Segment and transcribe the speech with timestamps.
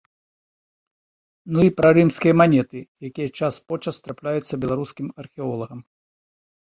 [1.55, 5.79] Ну і пра рымскія манеты, якія час-почас трапляюцца беларускім археолагам.